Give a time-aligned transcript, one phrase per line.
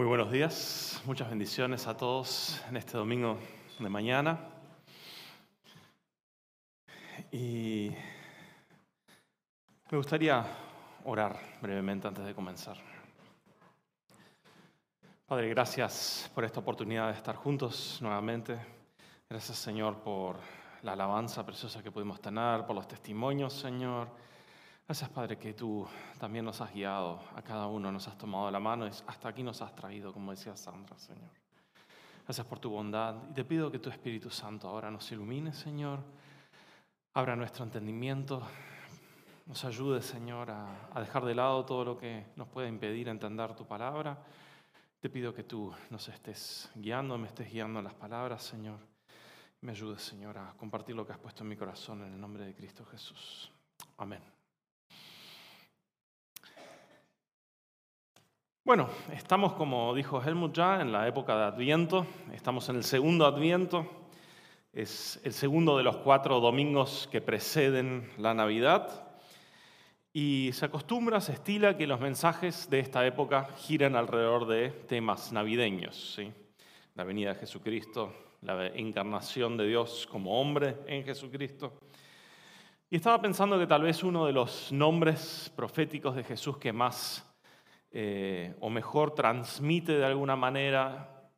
[0.00, 3.38] Muy buenos días, muchas bendiciones a todos en este domingo
[3.78, 4.40] de mañana.
[7.30, 7.90] Y
[9.90, 10.42] me gustaría
[11.04, 12.78] orar brevemente antes de comenzar.
[15.26, 18.58] Padre, gracias por esta oportunidad de estar juntos nuevamente.
[19.28, 20.36] Gracias, Señor, por
[20.80, 24.08] la alabanza preciosa que pudimos tener, por los testimonios, Señor
[24.90, 25.86] Gracias, Padre, que tú
[26.18, 29.40] también nos has guiado a cada uno, nos has tomado la mano y hasta aquí
[29.40, 31.30] nos has traído, como decía Sandra, Señor.
[32.24, 36.00] Gracias por tu bondad y te pido que tu Espíritu Santo ahora nos ilumine, Señor.
[37.14, 38.42] Abra nuestro entendimiento,
[39.46, 43.54] nos ayude, Señor, a, a dejar de lado todo lo que nos puede impedir entender
[43.54, 44.18] tu palabra.
[44.98, 48.80] Te pido que tú nos estés guiando, me estés guiando en las palabras, Señor.
[49.60, 52.44] Me ayudes, Señor, a compartir lo que has puesto en mi corazón en el nombre
[52.44, 53.52] de Cristo Jesús.
[53.96, 54.39] Amén.
[58.70, 63.26] Bueno, estamos, como dijo Helmut ya, en la época de Adviento, estamos en el segundo
[63.26, 63.84] Adviento,
[64.72, 69.08] es el segundo de los cuatro domingos que preceden la Navidad,
[70.12, 75.32] y se acostumbra, se estila que los mensajes de esta época giren alrededor de temas
[75.32, 76.32] navideños, ¿sí?
[76.94, 81.72] la venida de Jesucristo, la encarnación de Dios como hombre en Jesucristo.
[82.88, 87.26] Y estaba pensando que tal vez uno de los nombres proféticos de Jesús que más
[87.92, 91.30] eh, o mejor transmite de alguna manera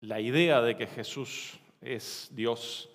[0.00, 2.88] la idea de que Jesús es Dios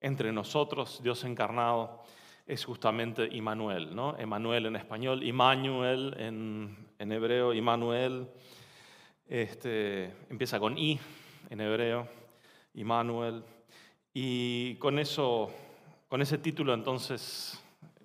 [0.00, 2.02] entre nosotros, Dios encarnado,
[2.46, 4.16] es justamente Immanuel, ¿no?
[4.18, 8.28] Emanuel en español, Immanuel en, en hebreo, Immanuel,
[9.26, 11.00] este, empieza con I
[11.50, 12.06] en hebreo,
[12.74, 13.42] Immanuel,
[14.12, 15.50] y con eso,
[16.08, 17.62] con ese título entonces,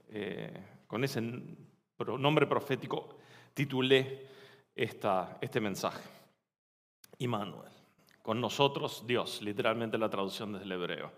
[0.09, 0.51] eh,
[0.87, 1.21] con ese
[2.17, 3.17] nombre profético,
[3.53, 4.27] titulé
[4.79, 6.01] este mensaje.
[7.17, 7.71] Immanuel,
[8.21, 11.11] con nosotros Dios, literalmente la traducción desde el hebreo.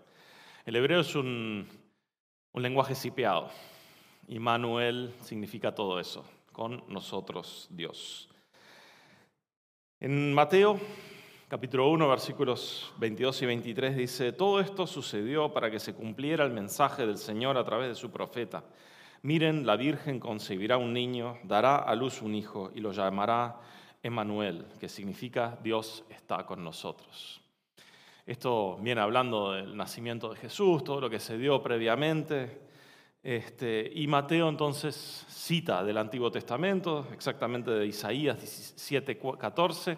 [0.64, 1.68] El hebreo es un,
[2.52, 3.50] un lenguaje sipeado.
[4.26, 8.28] Immanuel significa todo eso, con nosotros Dios.
[10.00, 10.80] En Mateo
[11.52, 16.50] capítulo 1, versículos 22 y 23 dice, todo esto sucedió para que se cumpliera el
[16.50, 18.64] mensaje del Señor a través de su profeta.
[19.24, 23.60] Miren, la Virgen concebirá un niño, dará a luz un hijo y lo llamará
[24.02, 27.40] Emmanuel, que significa Dios está con nosotros.
[28.26, 32.62] Esto viene hablando del nacimiento de Jesús, todo lo que se dio previamente.
[33.22, 39.96] Este, y Mateo entonces cita del Antiguo Testamento, exactamente de Isaías 17, 14,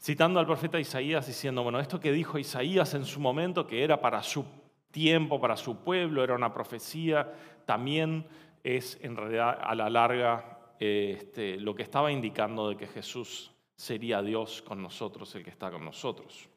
[0.00, 4.00] citando al profeta Isaías diciendo, bueno, esto que dijo Isaías en su momento, que era
[4.00, 4.44] para su
[4.90, 7.32] tiempo, para su pueblo, era una profecía,
[7.64, 8.26] también
[8.62, 14.22] es en realidad a la larga este, lo que estaba indicando de que Jesús sería
[14.22, 16.48] Dios con nosotros, el que está con nosotros.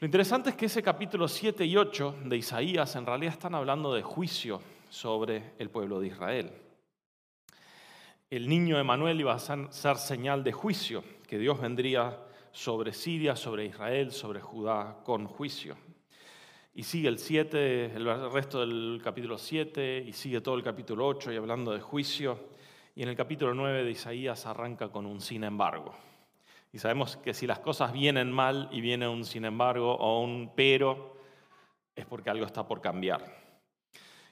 [0.00, 3.92] Lo interesante es que ese capítulo 7 y 8 de Isaías en realidad están hablando
[3.92, 6.52] de juicio sobre el pueblo de Israel.
[8.30, 12.18] El niño Emanuel iba a ser señal de juicio, que Dios vendría
[12.52, 15.76] sobre Siria, sobre Israel, sobre Judá con juicio.
[16.78, 21.32] Y sigue el 7, el resto del capítulo 7, y sigue todo el capítulo 8,
[21.32, 22.38] y hablando de juicio.
[22.94, 25.92] Y en el capítulo 9 de Isaías arranca con un sin embargo.
[26.72, 30.52] Y sabemos que si las cosas vienen mal y viene un sin embargo o un
[30.54, 31.16] pero,
[31.96, 33.24] es porque algo está por cambiar.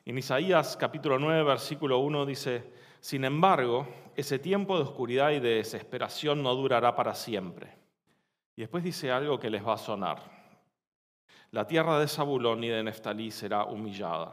[0.04, 2.62] En Isaías capítulo 9, versículo 1 dice,
[3.00, 7.74] sin embargo, ese tiempo de oscuridad y de desesperación no durará para siempre.
[8.54, 10.35] Y después dice algo que les va a sonar.
[11.56, 14.30] La tierra de Zabulón y de Neftalí será humillada,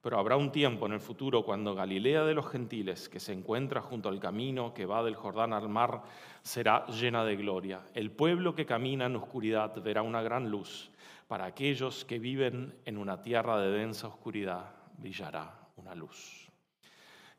[0.00, 3.80] pero habrá un tiempo en el futuro cuando Galilea de los gentiles, que se encuentra
[3.80, 6.04] junto al camino que va del Jordán al mar,
[6.42, 7.80] será llena de gloria.
[7.92, 10.92] El pueblo que camina en oscuridad verá una gran luz.
[11.26, 16.48] Para aquellos que viven en una tierra de densa oscuridad, brillará una luz.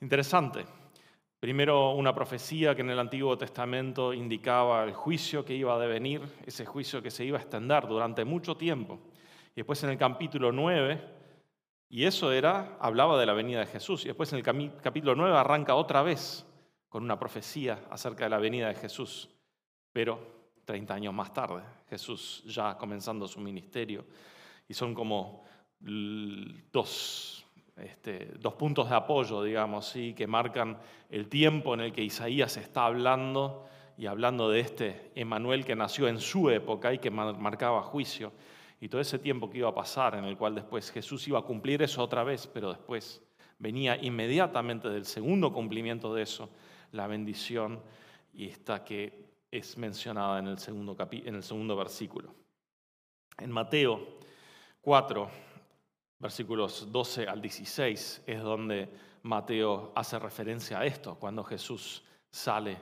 [0.01, 0.65] Interesante.
[1.39, 6.21] Primero una profecía que en el Antiguo Testamento indicaba el juicio que iba a devenir,
[6.45, 8.99] ese juicio que se iba a extender durante mucho tiempo.
[9.53, 11.01] Y después en el capítulo 9,
[11.89, 14.05] y eso era, hablaba de la venida de Jesús.
[14.05, 16.45] Y después en el capítulo 9 arranca otra vez
[16.87, 19.29] con una profecía acerca de la venida de Jesús.
[19.91, 24.05] Pero 30 años más tarde, Jesús ya comenzando su ministerio.
[24.69, 25.43] Y son como
[25.81, 27.45] dos,
[27.75, 30.13] este, dos puntos de apoyo, digamos, ¿sí?
[30.13, 30.77] que marcan
[31.09, 33.67] el tiempo en el que Isaías está hablando
[33.97, 38.31] y hablando de este Emanuel que nació en su época y que marcaba juicio
[38.81, 41.43] y todo ese tiempo que iba a pasar, en el cual después Jesús iba a
[41.43, 43.21] cumplir eso otra vez, pero después
[43.59, 46.49] venía inmediatamente del segundo cumplimiento de eso,
[46.91, 47.79] la bendición,
[48.33, 52.33] y está que es mencionada en el segundo, en el segundo versículo.
[53.37, 54.17] En Mateo
[54.81, 55.29] 4,
[56.17, 58.89] versículos 12 al 16, es donde
[59.21, 62.79] Mateo hace referencia a esto, cuando Jesús sale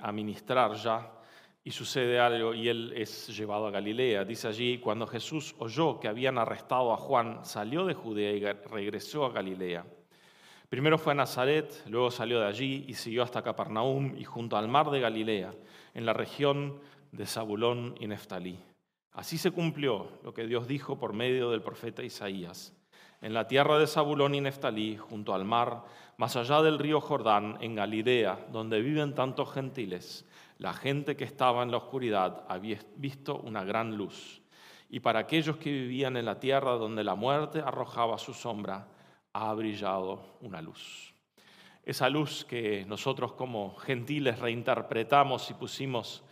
[0.00, 1.19] a ministrar ya
[1.62, 4.24] y sucede algo y él es llevado a Galilea.
[4.24, 9.26] Dice allí, cuando Jesús oyó que habían arrestado a Juan, salió de Judea y regresó
[9.26, 9.84] a Galilea.
[10.68, 14.68] Primero fue a Nazaret, luego salió de allí y siguió hasta Capernaum y junto al
[14.68, 15.52] mar de Galilea,
[15.94, 16.80] en la región
[17.12, 18.58] de Zabulón y Neftalí.
[19.12, 22.72] Así se cumplió lo que Dios dijo por medio del profeta Isaías.
[23.20, 25.84] En la tierra de Zabulón y Neftalí, junto al mar,
[26.16, 30.24] más allá del río Jordán, en Galilea, donde viven tantos gentiles,
[30.60, 34.42] la gente que estaba en la oscuridad había visto una gran luz.
[34.90, 38.86] Y para aquellos que vivían en la tierra donde la muerte arrojaba su sombra,
[39.32, 41.14] ha brillado una luz.
[41.82, 46.22] Esa luz que nosotros como gentiles reinterpretamos y pusimos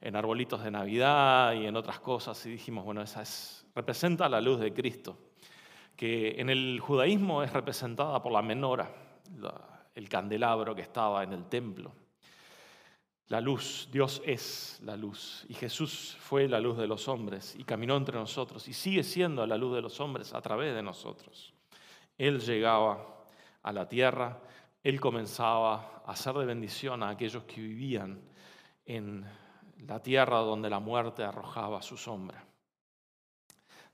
[0.00, 4.40] en arbolitos de Navidad y en otras cosas y dijimos, bueno, esa es, representa la
[4.40, 5.16] luz de Cristo,
[5.94, 8.90] que en el judaísmo es representada por la menora,
[9.94, 12.07] el candelabro que estaba en el templo.
[13.28, 17.64] La luz, Dios es la luz y Jesús fue la luz de los hombres y
[17.64, 21.52] caminó entre nosotros y sigue siendo la luz de los hombres a través de nosotros.
[22.16, 23.26] Él llegaba
[23.62, 24.40] a la tierra,
[24.82, 28.18] Él comenzaba a hacer de bendición a aquellos que vivían
[28.86, 29.26] en
[29.86, 32.42] la tierra donde la muerte arrojaba su sombra.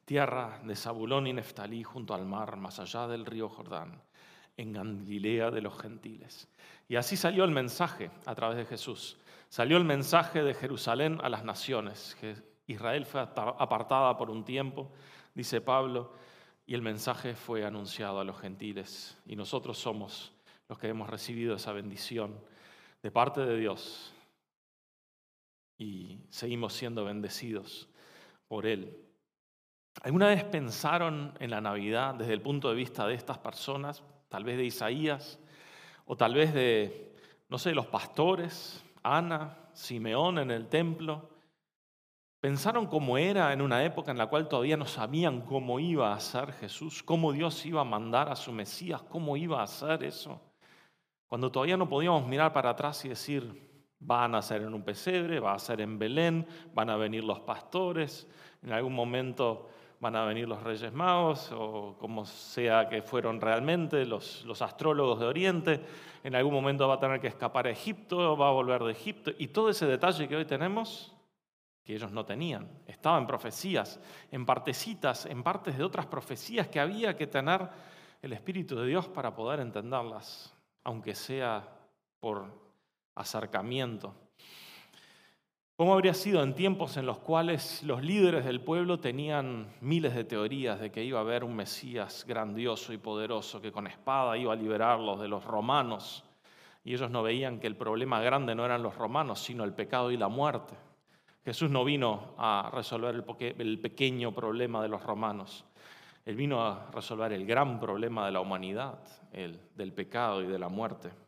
[0.04, 4.00] Tierra de Zabulón y Neftalí junto al mar, más allá del río Jordán,
[4.56, 6.46] en Galilea de los gentiles.
[6.88, 9.16] Y así salió el mensaje a través de Jesús.
[9.54, 12.34] Salió el mensaje de Jerusalén a las naciones, que
[12.66, 14.90] Israel fue apartada por un tiempo,
[15.32, 16.12] dice Pablo,
[16.66, 19.16] y el mensaje fue anunciado a los gentiles.
[19.24, 20.32] Y nosotros somos
[20.68, 22.36] los que hemos recibido esa bendición
[23.00, 24.12] de parte de Dios
[25.78, 27.88] y seguimos siendo bendecidos
[28.48, 29.06] por Él.
[30.02, 34.42] ¿Alguna vez pensaron en la Navidad desde el punto de vista de estas personas, tal
[34.42, 35.38] vez de Isaías,
[36.06, 37.14] o tal vez de,
[37.48, 41.28] no sé, los pastores, Ana, Simeón en el templo,
[42.40, 46.20] pensaron cómo era en una época en la cual todavía no sabían cómo iba a
[46.20, 50.40] ser Jesús, cómo Dios iba a mandar a su Mesías, cómo iba a hacer eso.
[51.26, 55.40] Cuando todavía no podíamos mirar para atrás y decir, va a nacer en un pesebre,
[55.40, 58.26] va a ser en Belén, van a venir los pastores,
[58.62, 59.68] en algún momento
[60.04, 65.24] van a venir los Reyes Magos o como sea que fueron realmente los, astrólogos de
[65.24, 65.80] Oriente,
[66.22, 69.30] en algún momento va a tener que escapar a Egipto, va a volver de Egipto
[69.38, 71.10] y todo ese detalle que hoy tenemos
[71.82, 72.70] que ellos no tenían.
[72.86, 73.98] Estaba en profecías,
[74.30, 77.66] en partecitas, en partes de otras profecías que había que tener
[78.20, 81.66] el Espíritu de Dios para poder entenderlas, aunque sea
[82.20, 82.52] por
[83.14, 84.14] acercamiento.
[85.76, 90.22] ¿Cómo habría sido en tiempos en los cuales los líderes del pueblo tenían miles de
[90.22, 94.52] teorías de que iba a haber un Mesías grandioso y poderoso que con espada iba
[94.52, 96.22] a liberarlos de los romanos?
[96.84, 100.12] Y ellos no veían que el problema grande no eran los romanos, sino el pecado
[100.12, 100.76] y la muerte.
[101.44, 103.24] Jesús no vino a resolver
[103.58, 105.64] el pequeño problema de los romanos,
[106.24, 109.00] Él vino a resolver el gran problema de la humanidad,
[109.32, 111.23] el del pecado y de la muerte.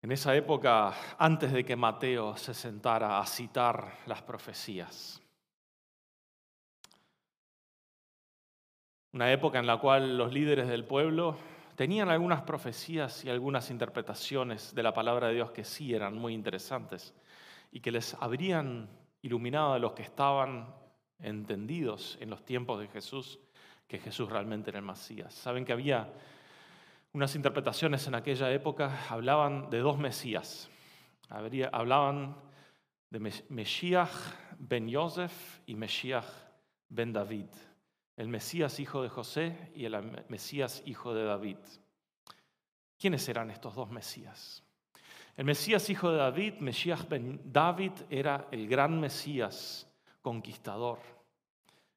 [0.00, 5.20] En esa época, antes de que Mateo se sentara a citar las profecías,
[9.12, 11.36] una época en la cual los líderes del pueblo
[11.74, 16.32] tenían algunas profecías y algunas interpretaciones de la palabra de Dios que sí eran muy
[16.32, 17.14] interesantes
[17.72, 18.88] y que les habrían
[19.22, 20.74] iluminado a los que estaban
[21.18, 23.40] entendidos en los tiempos de Jesús
[23.88, 25.32] que Jesús realmente era el Mesías.
[25.32, 26.12] Saben que había
[27.18, 30.70] unas interpretaciones en aquella época, hablaban de dos Mesías.
[31.28, 32.36] hablaban
[33.10, 34.10] de Mesías
[34.58, 36.24] ben Yosef y Mesías
[36.88, 37.48] ben David
[38.18, 41.58] el Mesías hijo de José y el Mesías hijo de David.
[42.98, 44.64] ¿Quiénes eran estos dos Mesías?
[45.36, 49.88] El Mesías hijo de David, Mesías ben David, era el gran Mesías
[50.20, 50.98] conquistador,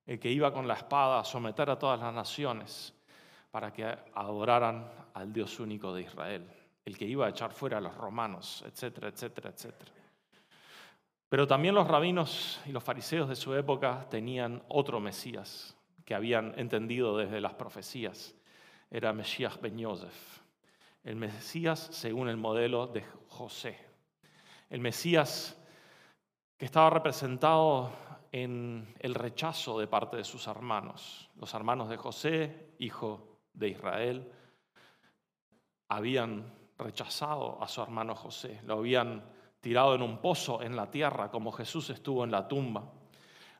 [0.06, 2.94] el que iba con la espada a someter a todas las naciones
[3.50, 6.48] para que adoraran al Dios único de Israel,
[6.86, 9.92] el que iba a echar fuera a los romanos, etcétera, etcétera, etcétera.
[11.30, 16.54] Pero también los rabinos y los fariseos de su época tenían otro Mesías, que habían
[16.60, 18.36] entendido desde las profecías.
[18.90, 20.42] Era Mesías ben Yosef,
[21.04, 23.78] el Mesías según el modelo de José.
[24.70, 25.58] El Mesías
[26.58, 27.92] que estaba representado
[28.32, 31.30] en el rechazo de parte de sus hermanos.
[31.38, 34.32] Los hermanos de José, hijo de Israel,
[35.92, 36.46] habían
[36.78, 39.24] rechazado a su hermano José, lo habían
[39.60, 42.90] tirado en un pozo en la tierra como Jesús estuvo en la tumba,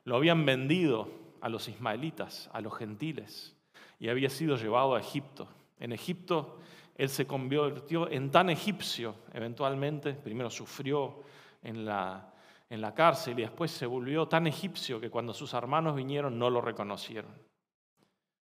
[0.04, 1.08] lo habían vendido
[1.42, 3.54] a los ismaelitas, a los gentiles,
[3.98, 5.46] y había sido llevado a Egipto.
[5.78, 6.58] En Egipto
[6.96, 11.20] él se convirtió en tan egipcio eventualmente, primero sufrió
[11.62, 12.32] en la,
[12.70, 16.48] en la cárcel y después se volvió tan egipcio que cuando sus hermanos vinieron no
[16.48, 17.30] lo reconocieron.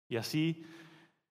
[0.09, 0.65] Y así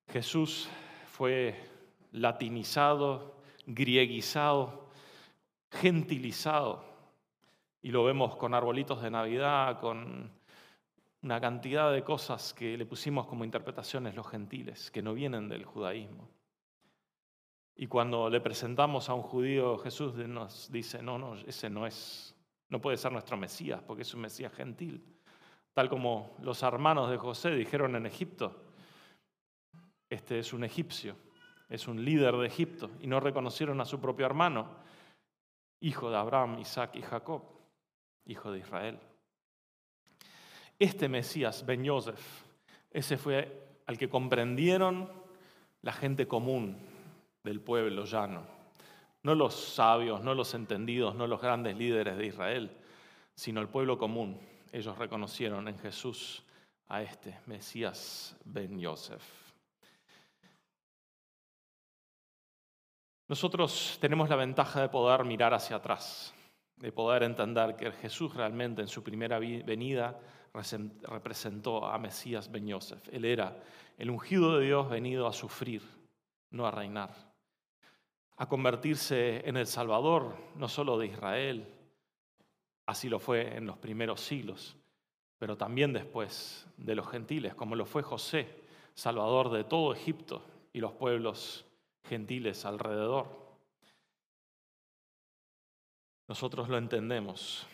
[0.08, 0.70] Jesús
[1.08, 1.69] fue
[2.12, 3.36] latinizado,
[3.66, 4.90] grieguizado,
[5.72, 6.84] gentilizado.
[7.82, 10.32] Y lo vemos con arbolitos de Navidad, con
[11.22, 15.66] una cantidad de cosas que le pusimos como interpretaciones los gentiles, que no vienen del
[15.66, 16.30] judaísmo.
[17.76, 22.36] Y cuando le presentamos a un judío, Jesús nos dice, no, no, ese no es,
[22.68, 25.02] no puede ser nuestro Mesías, porque es un Mesías gentil.
[25.74, 28.66] Tal como los hermanos de José dijeron en Egipto,
[30.10, 31.16] este es un egipcio,
[31.70, 34.68] es un líder de Egipto, y no reconocieron a su propio hermano,
[35.82, 37.44] hijo de Abraham, Isaac y Jacob,
[38.26, 39.00] hijo de Israel.
[40.78, 42.44] Este Mesías, Ben Yosef,
[42.92, 45.10] ese fue al que comprendieron
[45.82, 46.78] la gente común,
[47.44, 48.44] del pueblo llano.
[49.24, 52.72] No los sabios, no los entendidos, no los grandes líderes de Israel,
[53.36, 54.40] sino el pueblo común.
[54.72, 56.44] Ellos reconocieron en Jesús
[56.88, 59.49] a este Mesías Ben Yosef.
[63.30, 66.34] Nosotros tenemos la ventaja de poder mirar hacia atrás,
[66.76, 70.20] de poder entender que Jesús realmente en su primera venida
[71.04, 73.08] representó a Mesías Ben Yosef.
[73.14, 73.56] Él era
[73.98, 75.82] el ungido de Dios venido a sufrir,
[76.50, 77.30] no a reinar
[78.40, 81.68] a convertirse en el Salvador, no solo de Israel,
[82.86, 84.78] así lo fue en los primeros siglos,
[85.38, 88.48] pero también después de los gentiles, como lo fue José,
[88.94, 91.66] Salvador de todo Egipto y los pueblos
[92.10, 93.28] gentiles alrededor.
[96.28, 97.68] Nosotros lo entendemos.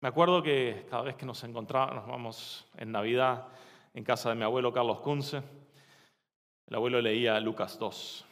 [0.00, 3.48] Me acuerdo que cada vez que nos encontrábamos, vamos en Navidad
[3.94, 5.42] en casa de mi abuelo Carlos Kunze,
[6.66, 8.26] el abuelo leía Lucas 2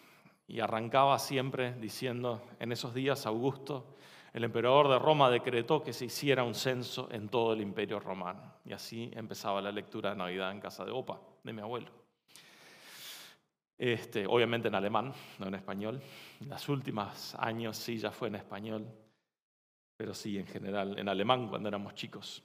[0.48, 3.94] y arrancaba siempre diciendo, en esos días Augusto,
[4.34, 8.42] el emperador de Roma, decretó que se hiciera un censo en todo el imperio romano.
[8.64, 12.03] Y así empezaba la lectura de Navidad en casa de Opa, de mi abuelo.
[13.76, 16.00] Este, obviamente en alemán, no en español.
[16.40, 18.86] En los últimos años sí ya fue en español,
[19.96, 22.42] pero sí en general en alemán cuando éramos chicos.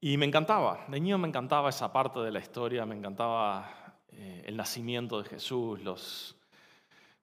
[0.00, 4.42] Y me encantaba, de niño me encantaba esa parte de la historia, me encantaba eh,
[4.44, 6.36] el nacimiento de Jesús, los,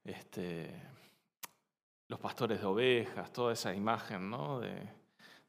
[0.03, 0.73] este,
[2.07, 4.89] los pastores de ovejas, toda esa imagen de,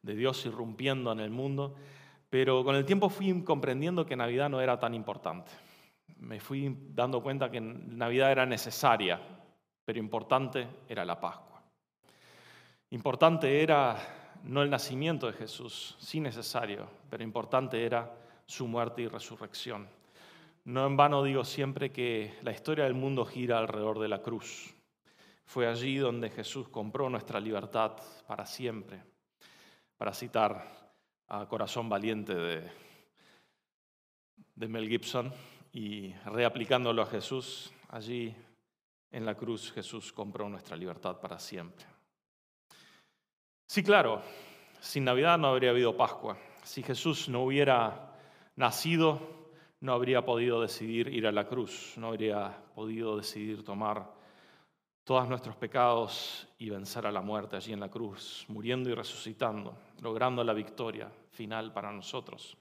[0.03, 1.75] de Dios irrumpiendo en el mundo.
[2.29, 5.53] Pero con el tiempo fui comprendiendo que Navidad no era tan importante.
[6.23, 9.21] Me fui dando cuenta que Navidad era necesaria,
[9.85, 11.61] pero importante era la Pascua.
[12.91, 13.97] Importante era
[14.45, 18.09] no el nacimiento de Jesús, sí necesario, pero importante era
[18.47, 19.88] su muerte y resurrección.
[20.64, 24.73] No en vano digo siempre que la historia del mundo gira alrededor de la cruz.
[25.45, 27.97] Fue allí donde Jesús compró nuestra libertad
[28.29, 29.02] para siempre.
[29.97, 30.93] Para citar
[31.26, 32.71] a Corazón Valiente de,
[34.55, 35.33] de Mel Gibson
[35.73, 38.35] y reaplicándolo a Jesús, allí
[39.11, 41.87] en la cruz Jesús compró nuestra libertad para siempre.
[43.67, 44.23] Sí, claro,
[44.81, 46.37] sin Navidad no habría habido Pascua.
[46.62, 48.19] Si Jesús no hubiera
[48.57, 49.21] nacido,
[49.81, 54.12] no habría podido decidir ir a la cruz, no habría podido decidir tomar
[55.05, 59.76] todos nuestros pecados y vencer a la muerte allí en la cruz, muriendo y resucitando,
[60.00, 62.57] logrando la victoria final para nosotros.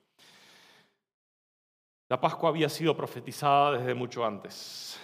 [2.12, 5.00] La Pascua había sido profetizada desde mucho antes.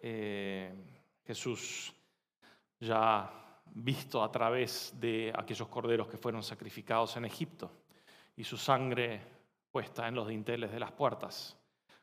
[0.00, 0.72] Eh,
[1.26, 1.92] Jesús
[2.78, 3.28] ya
[3.74, 7.72] visto a través de aquellos corderos que fueron sacrificados en Egipto
[8.36, 9.22] y su sangre
[9.72, 11.58] puesta en los dinteles de las puertas,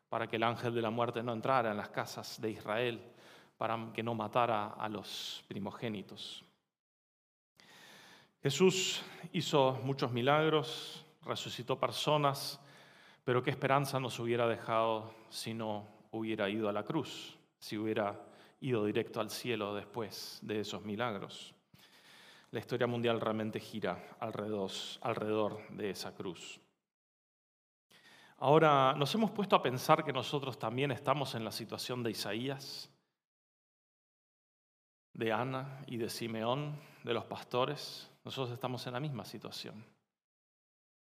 [0.09, 3.01] para que el ángel de la muerte no entrara en las casas de Israel,
[3.57, 6.43] para que no matara a los primogénitos.
[8.41, 12.59] Jesús hizo muchos milagros, resucitó personas,
[13.23, 18.19] pero qué esperanza nos hubiera dejado si no hubiera ido a la cruz, si hubiera
[18.59, 21.53] ido directo al cielo después de esos milagros.
[22.51, 26.59] La historia mundial realmente gira alrededor, alrededor de esa cruz.
[28.37, 32.89] Ahora, nos hemos puesto a pensar que nosotros también estamos en la situación de Isaías,
[35.13, 38.09] de Ana y de Simeón, de los pastores.
[38.25, 39.92] Nosotros estamos en la misma situación.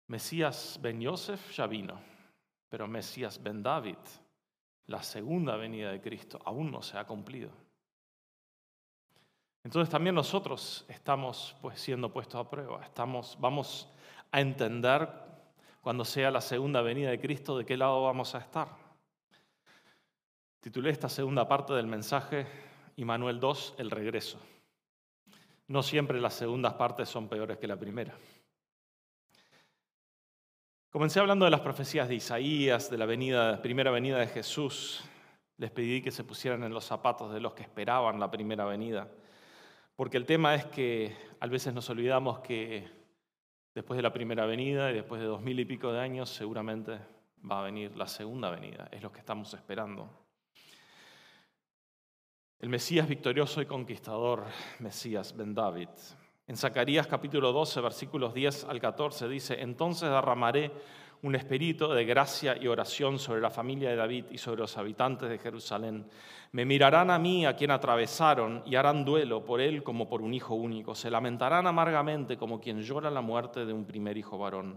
[0.09, 2.01] Mesías ben Yosef ya vino,
[2.69, 3.99] pero Mesías ben David
[4.87, 7.51] la segunda venida de Cristo aún no se ha cumplido.
[9.65, 13.89] Entonces también nosotros estamos pues, siendo puestos a prueba, estamos, vamos
[14.33, 15.09] a entender
[15.81, 18.69] cuando sea la segunda venida de Cristo de qué lado vamos a estar.
[20.61, 22.47] Titulé esta segunda parte del mensaje
[22.97, 24.39] Immanuel 2, el regreso.
[25.69, 28.15] No siempre las segundas partes son peores que la primera.
[30.93, 35.03] Comencé hablando de las profecías de Isaías, de la venida, primera venida de Jesús.
[35.57, 39.09] Les pedí que se pusieran en los zapatos de los que esperaban la primera venida.
[39.97, 42.87] Porque el tema es que a veces nos olvidamos que
[43.75, 46.99] después de la primera venida y después de dos mil y pico de años seguramente
[47.51, 48.91] va a venir la segunda venida.
[48.93, 50.11] Es lo que estamos esperando.
[52.59, 54.45] El Mesías victorioso y conquistador,
[54.81, 55.89] Mesías Ben David,
[56.53, 60.71] en Zacarías capítulo 12, versículos 10 al 14 dice, entonces derramaré
[61.23, 65.31] un espíritu de gracia y oración sobre la familia de David y sobre los habitantes
[65.31, 66.05] de Jerusalén.
[66.51, 70.35] Me mirarán a mí, a quien atravesaron, y harán duelo por él como por un
[70.35, 70.95] hijo único.
[70.95, 74.77] Se lamentarán amargamente como quien llora la muerte de un primer hijo varón.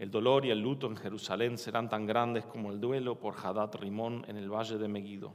[0.00, 3.72] El dolor y el luto en Jerusalén serán tan grandes como el duelo por Hadad
[3.76, 5.34] Rimón en el valle de Megiddo.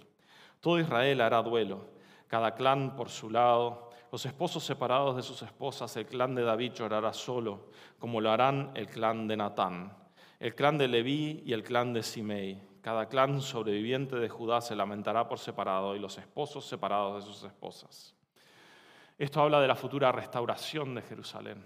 [0.60, 1.86] Todo Israel hará duelo,
[2.28, 6.74] cada clan por su lado los esposos separados de sus esposas, el clan de David
[6.74, 9.96] llorará solo, como lo harán el clan de Natán,
[10.40, 12.62] el clan de Leví y el clan de Simei.
[12.82, 17.44] Cada clan sobreviviente de Judá se lamentará por separado y los esposos separados de sus
[17.44, 18.16] esposas.
[19.18, 21.66] Esto habla de la futura restauración de Jerusalén.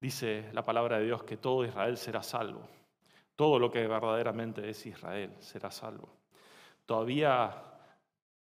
[0.00, 2.62] Dice la palabra de Dios que todo Israel será salvo.
[3.34, 6.08] Todo lo que verdaderamente es Israel será salvo.
[6.84, 7.71] Todavía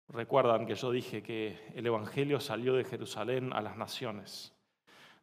[0.08, 4.52] Recuerdan que yo dije que el Evangelio salió de Jerusalén a las naciones.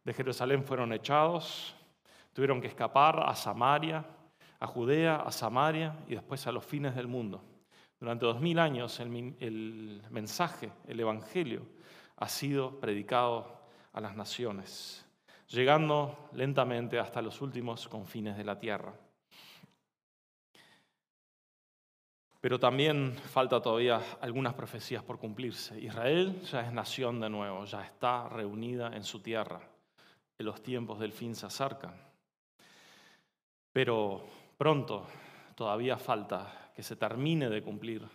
[0.04, 1.76] De Jerusalén fueron echados,
[2.34, 4.06] tuvieron que escapar a Samaria,
[4.60, 7.44] a Judea, a Samaria y después a los fines del mundo.
[8.00, 11.62] Durante dos mil años el, mensaje, el Evangelio,
[12.16, 13.60] ha sido predicado
[13.94, 15.06] a las naciones,
[15.48, 18.94] llegando lentamente hasta los últimos confines de la tierra.
[22.42, 25.80] Pero también falta todavía algunas profecías por cumplirse.
[25.80, 29.60] Israel ya es nación de nuevo, ya está reunida en su tierra.
[30.38, 31.94] Y los tiempos del fin se acercan.
[33.74, 34.26] Pero
[34.58, 35.06] pronto
[35.54, 38.08] todavía falta que se termine de cumplir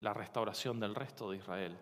[0.00, 1.76] la restauración del resto de Israel.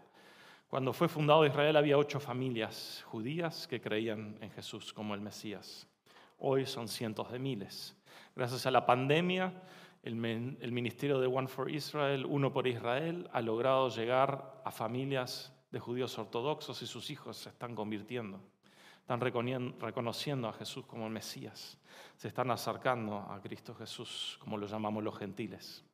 [0.69, 5.87] Cuando fue fundado Israel había ocho familias judías que creían en Jesús como el Mesías.
[6.39, 7.95] Hoy son cientos de miles.
[8.35, 9.53] Gracias a la pandemia
[10.03, 15.79] el, ministerio de One for Israel, Uno por Israel, ha logrado llegar a familias de
[15.79, 18.41] judíos ortodoxos y sus hijos se están convirtiendo.
[19.01, 21.79] Están reconociendo a Jesús como el Mesías.
[22.17, 25.85] Se están acercando a Cristo Jesús, como lo llamamos los gentiles.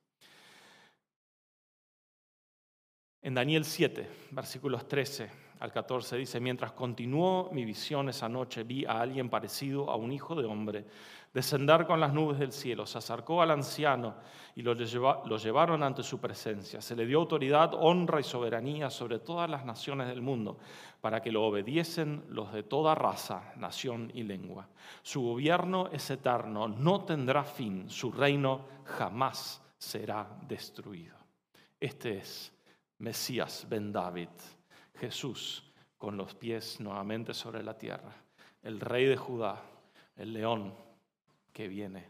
[3.21, 8.85] En Daniel 7, versículos 13 al 14 dice, mientras continuó mi visión esa noche, vi
[8.85, 10.85] a alguien parecido a un hijo de hombre
[11.33, 12.87] descender con las nubes del cielo.
[12.87, 14.17] Se acercó al anciano
[14.55, 16.81] y lo, llevaron ante su presencia.
[16.81, 20.59] Se le dio autoridad, honra y soberanía sobre todas las naciones del mundo,
[21.01, 24.69] para que lo obediesen los de toda raza, nación y lengua.
[25.03, 31.17] Su gobierno es eterno, no tendrá fin, su reino jamás será destruido.
[31.79, 32.53] Este es
[32.99, 34.29] Mesías Ben David,
[34.99, 35.65] Jesús
[35.97, 38.15] con los pies nuevamente sobre la tierra,
[38.63, 39.61] el rey de Judá,
[40.17, 40.75] el león
[41.53, 42.07] que viene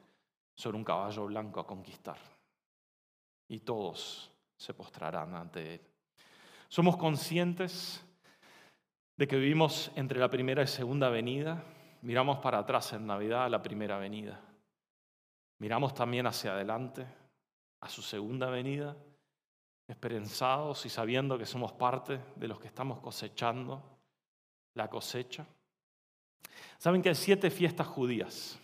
[0.55, 2.19] sobre un caballo blanco a conquistar.
[3.49, 5.81] Y todos se postrarán ante él.
[6.69, 8.05] Somos conscientes
[9.17, 11.65] de que vivimos entre la primera y segunda venida.
[12.03, 14.41] Miramos para atrás en Navidad a la primera venida.
[15.59, 17.07] Miramos también hacia adelante
[17.81, 18.97] a su segunda venida
[19.89, 23.83] esperanzados y sabiendo que somos parte de los que estamos cosechando
[24.75, 25.47] la cosecha.
[26.77, 28.59] Saben que hay siete fiestas judías.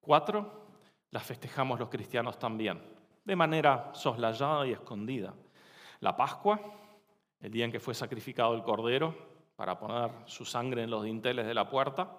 [0.00, 0.64] Cuatro
[1.10, 2.80] las festejamos los cristianos también,
[3.24, 5.34] de manera soslayada y escondida.
[6.00, 6.60] La Pascua,
[7.40, 9.14] el día en que fue sacrificado el cordero
[9.56, 12.10] para poner su sangre en los dinteles de la puerta.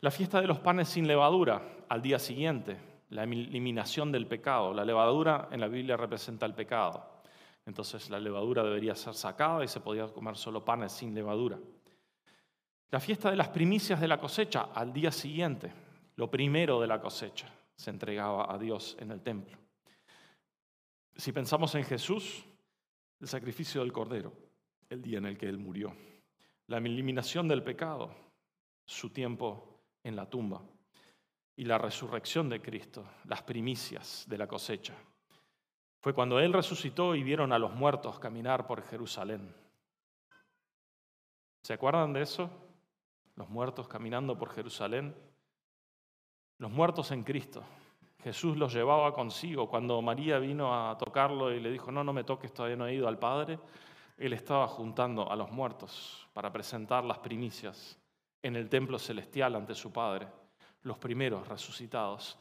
[0.00, 2.76] La fiesta de los panes sin levadura, al día siguiente,
[3.10, 4.74] la eliminación del pecado.
[4.74, 7.22] La levadura en la Biblia representa el pecado.
[7.64, 11.58] Entonces la levadura debería ser sacada y se podía comer solo panes sin levadura.
[12.90, 15.72] La fiesta de las primicias de la cosecha al día siguiente,
[16.14, 19.58] lo primero de la cosecha, se entregaba a Dios en el templo.
[21.16, 22.44] Si pensamos en Jesús,
[23.20, 24.32] el sacrificio del Cordero,
[24.88, 25.94] el día en el que Él murió,
[26.68, 28.14] la eliminación del pecado,
[28.84, 30.62] su tiempo en la tumba,
[31.56, 34.94] y la resurrección de Cristo, las primicias de la cosecha.
[36.00, 39.54] Fue cuando Él resucitó y vieron a los muertos caminar por Jerusalén.
[41.62, 42.50] ¿Se acuerdan de eso?
[43.34, 45.16] Los muertos caminando por Jerusalén.
[46.58, 47.64] Los muertos en Cristo.
[48.22, 49.68] Jesús los llevaba consigo.
[49.68, 52.94] Cuando María vino a tocarlo y le dijo, no, no me toques, todavía no he
[52.94, 53.58] ido al Padre,
[54.16, 57.98] Él estaba juntando a los muertos para presentar las primicias
[58.42, 60.28] en el templo celestial ante su Padre,
[60.86, 62.38] los primeros resucitados.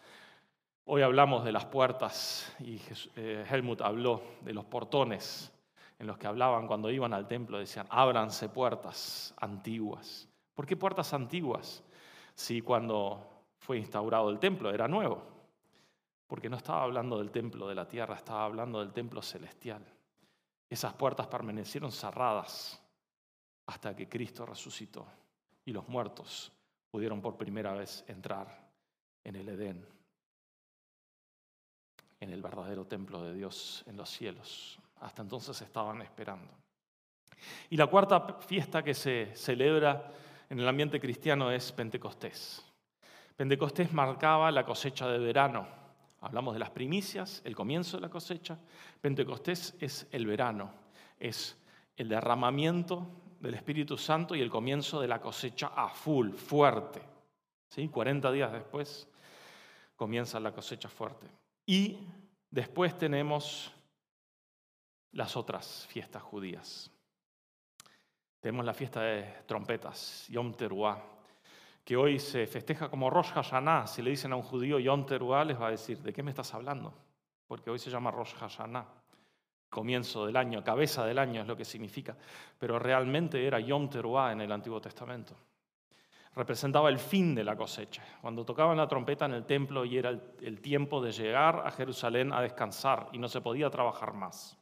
[0.86, 2.79] Hoy hablamos de las puertas y
[3.15, 5.51] eh, Helmut habló de los portones
[5.97, 10.29] en los que hablaban cuando iban al templo, decían, ábranse puertas antiguas.
[10.53, 11.84] ¿Por qué puertas antiguas?
[12.36, 15.23] Si cuando fue instaurado el templo era nuevo,
[16.27, 19.84] porque no estaba hablando del templo de la tierra, estaba hablando del templo celestial.
[20.69, 22.79] Esas puertas permanecieron cerradas
[23.65, 25.08] hasta que Cristo resucitó
[25.65, 26.55] y los muertos
[26.95, 28.47] pudieron por primera vez entrar
[29.21, 29.86] en el Edén,
[32.21, 34.79] en el verdadero templo de Dios en los cielos.
[35.01, 36.53] Hasta entonces estaban esperando.
[37.69, 40.10] Y la cuarta fiesta que se celebra
[40.49, 42.63] en el ambiente cristiano es Pentecostés.
[43.36, 45.67] Pentecostés marcaba la cosecha de verano.
[46.21, 48.58] Hablamos de las primicias, el comienzo de la cosecha.
[49.01, 50.71] Pentecostés es el verano,
[51.19, 51.58] es
[51.97, 53.05] el derramamiento
[53.45, 57.01] del Espíritu Santo y el comienzo de la cosecha a full, fuerte.
[57.69, 57.88] ¿Sí?
[57.88, 59.08] 40 días después
[59.95, 61.27] comienza la cosecha fuerte.
[61.65, 61.99] Y
[62.49, 63.71] después tenemos
[65.12, 66.91] las otras fiestas judías.
[68.39, 71.01] Tenemos la fiesta de trompetas, Yom Teruah,
[71.84, 73.88] que hoy se festeja como Rosh Hashanah.
[73.88, 76.31] Si le dicen a un judío Yom Teruah, les va a decir, ¿de qué me
[76.31, 76.93] estás hablando?
[77.47, 78.86] Porque hoy se llama Rosh Hashanah
[79.76, 82.16] comienzo del año, cabeza del año es lo que significa,
[82.58, 85.36] pero realmente era Yom Teruah en el Antiguo Testamento.
[86.34, 90.12] Representaba el fin de la cosecha, cuando tocaban la trompeta en el templo y era
[90.12, 94.58] el, tiempo de llegar a Jerusalén a descansar y no se podía trabajar más.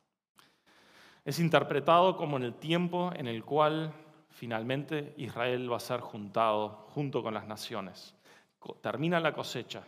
[1.23, 3.93] Es interpretado como en el tiempo en el cual
[4.32, 8.15] finalmente Israel va a ser juntado junto con las naciones.
[8.82, 9.84] Termina la cosecha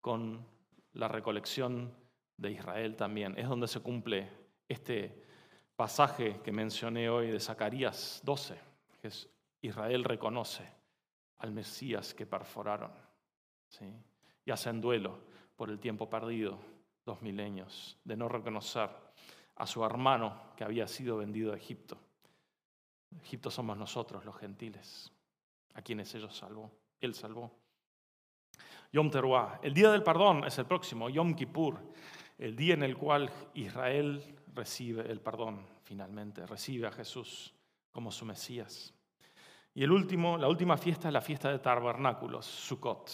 [0.00, 0.46] con
[0.92, 1.92] la recolección
[2.36, 3.36] de Israel también.
[3.36, 5.22] Es donde se cumple este
[5.76, 8.58] pasaje que mencioné hoy de Zacarías 12,
[9.00, 9.28] que es
[9.60, 10.66] Israel reconoce
[11.38, 12.92] al Mesías que perforaron
[13.68, 13.92] ¿sí?
[14.44, 15.18] y hacen duelo
[15.56, 16.58] por el tiempo perdido,
[17.04, 18.90] dos milenios, de no reconocer
[19.56, 21.98] a su hermano que había sido vendido a Egipto.
[23.22, 25.12] Egipto somos nosotros, los gentiles,
[25.74, 26.70] a quienes ellos salvó,
[27.00, 27.50] él salvó.
[28.92, 31.80] Yom Teruah, el día del perdón es el próximo, Yom Kippur,
[32.42, 34.20] el día en el cual Israel
[34.52, 37.54] recibe el perdón finalmente, recibe a Jesús
[37.92, 38.92] como su Mesías.
[39.72, 43.12] Y el último, la última fiesta es la fiesta de tabernáculos, Sukkot,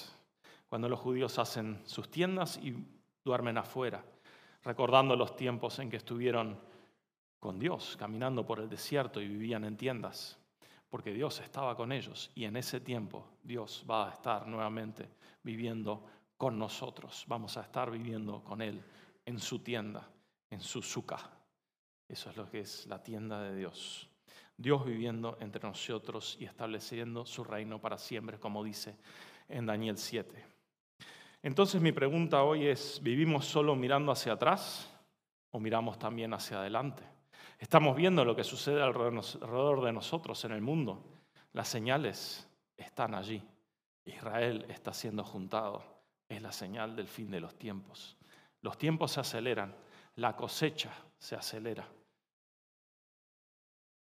[0.67, 2.75] cuando los judíos hacen sus tiendas y
[3.23, 4.03] duermen afuera,
[4.65, 6.59] recordando los tiempos en que estuvieron
[7.39, 10.39] con Dios, caminando por el desierto y vivían en tiendas,
[10.89, 15.07] porque Dios estaba con ellos y en ese tiempo Dios va a estar nuevamente
[15.43, 16.07] viviendo
[16.39, 18.83] con nosotros, vamos a estar viviendo con Él
[19.29, 20.09] en su tienda
[20.51, 21.19] en su suca.
[22.09, 24.09] Eso es lo que es la tienda de Dios.
[24.57, 28.97] Dios viviendo entre nosotros y estableciendo su reino para siempre, como dice
[29.49, 30.45] en Daniel 7.
[31.43, 34.91] Entonces mi pregunta hoy es, ¿vivimos solo mirando hacia atrás
[35.51, 37.05] o miramos también hacia adelante?
[37.59, 41.05] Estamos viendo lo que sucede alrededor de nosotros en el mundo.
[41.53, 43.43] Las señales están allí.
[44.05, 45.85] Israel está siendo juntado.
[46.29, 48.18] Es la señal del fin de los tiempos.
[48.61, 49.75] Los tiempos se aceleran
[50.19, 51.87] la cosecha se acelera.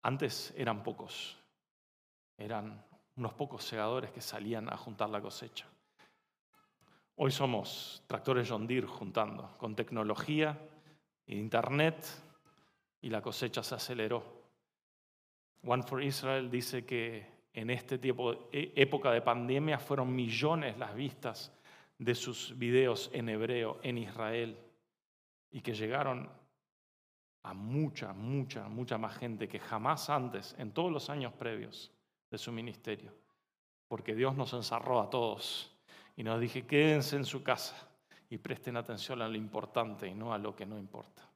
[0.04, 1.38] Antes eran pocos,
[2.38, 2.84] eran
[3.16, 5.66] unos pocos segadores que salían a juntar la cosecha.
[7.16, 10.58] Hoy somos tractores John Deere juntando, con tecnología,
[11.28, 12.06] internet,
[13.00, 14.42] y la cosecha se aceleró.
[15.64, 17.70] One for Israel dice que en
[18.02, 21.54] tiempo, e, época de pandemia fueron millones las vistas
[22.02, 24.58] de sus videos en hebreo en Israel
[25.52, 26.32] y que llegaron
[27.44, 31.92] a mucha, mucha, mucha más gente que jamás antes, en todos los años previos
[32.32, 33.14] de su ministerio.
[33.88, 35.78] Porque Dios nos encerró a todos
[36.16, 37.76] y nos dije, quédense en su casa
[38.32, 41.30] y presten atención a lo importante y no a lo que no importa.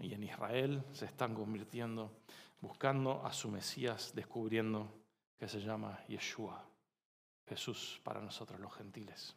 [0.00, 2.10] Y en Israel se están convirtiendo,
[2.60, 4.86] buscando a su Mesías, descubriendo
[5.38, 6.62] que se llama Yeshua,
[7.48, 9.36] Jesús para nosotros los gentiles.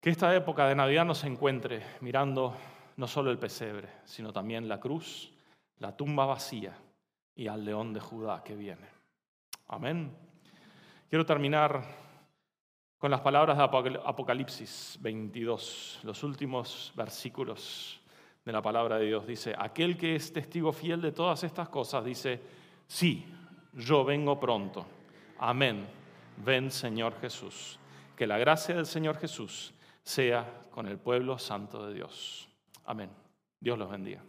[0.00, 2.56] Que esta época de Navidad nos encuentre mirando
[2.96, 5.32] no solo el pesebre, sino también la cruz,
[5.78, 6.76] la tumba vacía
[7.34, 8.88] y al león de Judá que viene.
[9.68, 10.12] Amén.
[11.08, 11.82] Quiero terminar
[12.98, 18.00] con las palabras de Apocalipsis 22, los últimos versículos
[18.44, 19.26] de la palabra de Dios.
[19.26, 22.40] Dice, aquel que es testigo fiel de todas estas cosas, dice,
[22.86, 23.24] sí,
[23.74, 24.84] yo vengo pronto.
[25.38, 25.97] Amén.
[26.44, 27.78] Ven Señor Jesús.
[28.16, 29.72] Que la gracia del Señor Jesús
[30.02, 32.48] sea con el pueblo santo de Dios.
[32.84, 33.10] Amén.
[33.60, 34.22] Dios los bendiga.